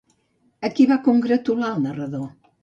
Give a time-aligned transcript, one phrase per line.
[0.69, 2.27] A qui va congratular el narrador?